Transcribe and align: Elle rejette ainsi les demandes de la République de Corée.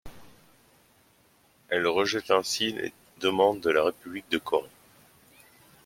Elle 1.69 1.85
rejette 1.85 2.31
ainsi 2.31 2.71
les 2.71 2.91
demandes 3.19 3.59
de 3.61 3.69
la 3.69 3.83
République 3.83 4.27
de 4.31 4.39
Corée. 4.39 4.67